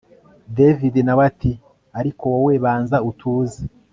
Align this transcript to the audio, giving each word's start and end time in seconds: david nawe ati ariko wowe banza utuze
david 0.57 0.95
nawe 1.03 1.21
ati 1.29 1.51
ariko 1.99 2.23
wowe 2.33 2.53
banza 2.63 2.97
utuze 3.09 3.61